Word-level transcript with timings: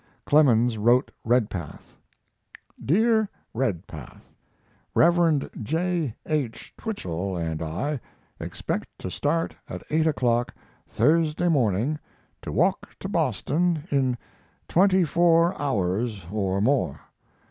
Clemens 0.25 0.79
wrote 0.79 1.11
Redpath: 1.23 1.95
DEAR 2.83 3.29
REDPATH, 3.53 4.33
Rev. 4.95 5.51
J. 5.61 6.15
H. 6.25 6.73
Twichell 6.75 7.37
and 7.37 7.61
I 7.61 7.99
expect 8.39 8.87
to 8.97 9.11
start 9.11 9.55
at 9.69 9.83
8 9.91 10.07
o'clock 10.07 10.55
Thursday 10.87 11.49
morning 11.49 11.99
to 12.41 12.51
walk 12.51 12.97
to 12.99 13.07
Boston 13.07 13.83
in 13.91 14.17
twenty 14.67 15.03
four 15.03 15.53
hours 15.61 16.25
or 16.31 16.59
more. 16.61 17.01